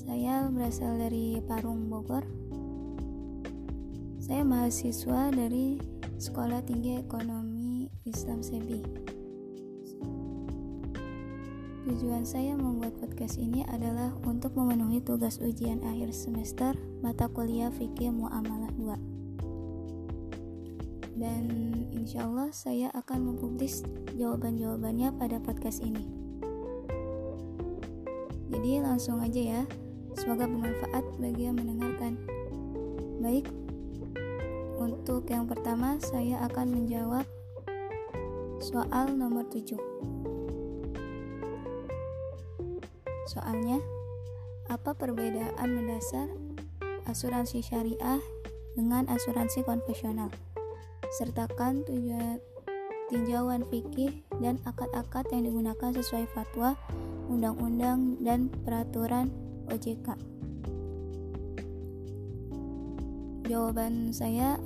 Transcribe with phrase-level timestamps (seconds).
[0.00, 2.24] Saya berasal dari Parung, Bogor.
[4.16, 5.76] Saya mahasiswa dari
[6.16, 8.80] Sekolah Tinggi Ekonomi Islam Sebi.
[11.84, 16.72] Tujuan saya membuat podcast ini adalah untuk memenuhi tugas ujian akhir semester
[17.04, 18.96] mata kuliah Fikih Muamalah 2
[21.20, 21.44] dan
[21.92, 23.84] insya Allah saya akan mempublis
[24.16, 26.08] jawaban-jawabannya pada podcast ini.
[28.50, 29.62] Jadi langsung aja ya,
[30.20, 32.20] semoga bermanfaat bagi yang mendengarkan.
[33.24, 33.48] Baik,
[34.76, 37.24] untuk yang pertama saya akan menjawab
[38.60, 39.80] soal nomor 7.
[43.32, 43.80] Soalnya,
[44.68, 46.28] apa perbedaan mendasar
[47.08, 48.20] asuransi syariah
[48.76, 50.28] dengan asuransi konvensional?
[51.10, 52.38] sertakan tujuan
[53.10, 56.78] tinjauan fikih dan akad-akad yang digunakan sesuai fatwa,
[57.26, 60.18] undang-undang, dan peraturan OJK.
[63.48, 64.58] Jawaban saya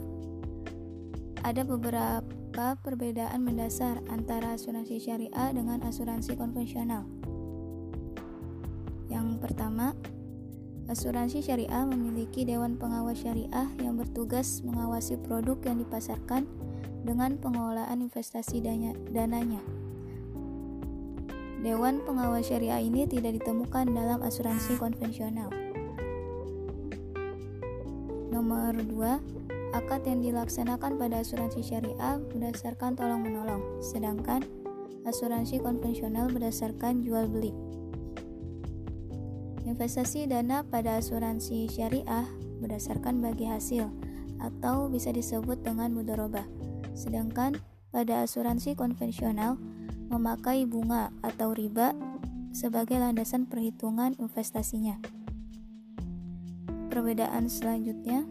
[1.45, 7.05] ada beberapa perbedaan mendasar antara asuransi syariah dengan asuransi konvensional.
[9.09, 9.93] Yang pertama,
[10.85, 16.45] Asuransi syariah memiliki dewan pengawas syariah yang bertugas mengawasi produk yang dipasarkan
[17.09, 18.61] dengan pengelolaan investasi
[19.09, 19.65] dananya.
[21.65, 25.49] Dewan pengawas syariah ini tidak ditemukan dalam asuransi konvensional.
[28.29, 34.45] Nomor 2, akad yang dilaksanakan pada asuransi syariah berdasarkan tolong-menolong, sedangkan
[35.09, 37.57] asuransi konvensional berdasarkan jual beli.
[39.65, 42.29] Investasi dana pada asuransi syariah
[42.61, 43.89] berdasarkan bagi hasil
[44.37, 46.45] atau bisa disebut dengan mudorobah.
[46.93, 47.57] Sedangkan
[47.89, 49.57] pada asuransi konvensional
[50.09, 51.93] memakai bunga atau riba
[52.55, 55.03] sebagai landasan perhitungan investasinya.
[56.93, 58.23] Perbedaan selanjutnya,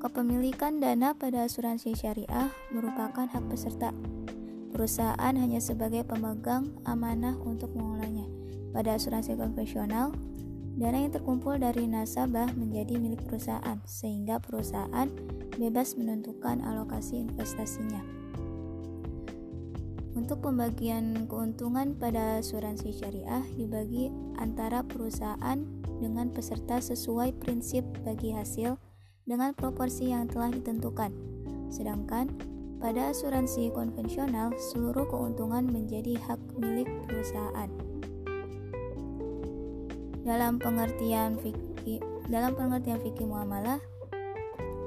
[0.00, 3.92] kepemilikan dana pada asuransi syariah merupakan hak peserta.
[4.72, 8.24] Perusahaan hanya sebagai pemegang amanah untuk mengolahnya.
[8.72, 10.16] Pada asuransi konvensional,
[10.80, 15.12] dana yang terkumpul dari nasabah menjadi milik perusahaan, sehingga perusahaan
[15.60, 18.19] bebas menentukan alokasi investasinya.
[20.10, 24.10] Untuk pembagian keuntungan pada asuransi syariah dibagi
[24.42, 25.62] antara perusahaan
[26.02, 28.74] dengan peserta sesuai prinsip bagi hasil
[29.22, 31.14] dengan proporsi yang telah ditentukan.
[31.70, 32.26] Sedangkan
[32.82, 37.70] pada asuransi konvensional, seluruh keuntungan menjadi hak milik perusahaan.
[40.26, 43.78] Dalam pengertian fikih dalam pengertian fikih muamalah,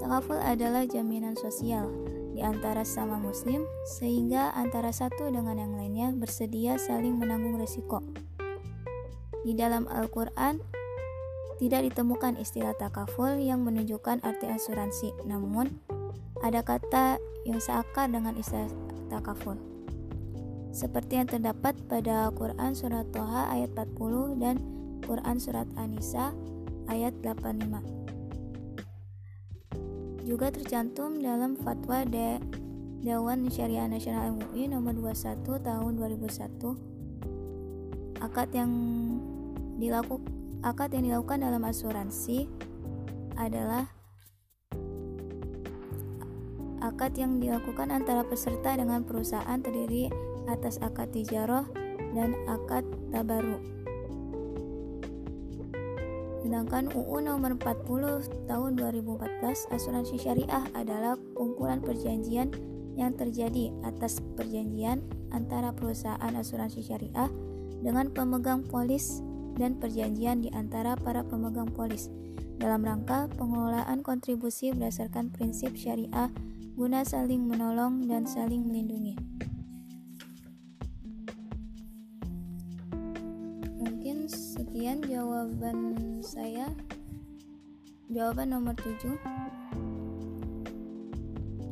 [0.03, 1.88] takaful adalah jaminan sosial
[2.33, 8.01] di antara sama muslim sehingga antara satu dengan yang lainnya bersedia saling menanggung resiko.
[9.45, 10.57] Di dalam Al-Qur'an
[11.61, 15.69] tidak ditemukan istilah takaful yang menunjukkan arti asuransi, namun
[16.41, 18.67] ada kata yang seakar dengan istilah
[19.07, 19.55] takaful.
[20.73, 24.57] Seperti yang terdapat pada Quran surat Toha ayat 40 dan
[25.05, 26.33] Quran Surat An-Nisa
[26.89, 28.03] ayat 85
[30.23, 32.39] juga tercantum dalam fatwa De
[33.03, 38.72] Dewan Syariah Nasional MUI nomor 21 tahun 2001 akad yang
[39.75, 40.31] dilakukan
[40.63, 42.47] akad yang dilakukan dalam asuransi
[43.35, 43.91] adalah
[46.79, 50.07] akad yang dilakukan antara peserta dengan perusahaan terdiri
[50.47, 51.67] atas akad tijaroh
[52.16, 53.82] dan akad tabaru.
[56.43, 62.51] Sedangkan UU nomor 40 tahun 2014 asuransi syariah adalah kumpulan perjanjian
[62.99, 67.31] yang terjadi atas perjanjian antara perusahaan asuransi syariah
[67.79, 69.23] dengan pemegang polis
[69.55, 72.11] dan perjanjian di antara para pemegang polis
[72.59, 76.28] dalam rangka pengelolaan kontribusi berdasarkan prinsip syariah
[76.75, 79.33] guna saling menolong dan saling melindungi.
[84.73, 85.78] Sekian jawaban
[86.25, 86.73] saya.
[88.09, 89.22] Jawaban nomor 7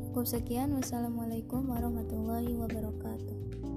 [0.06, 0.70] cukup sekian.
[0.78, 3.71] Wassalamualaikum warahmatullahi wabarakatuh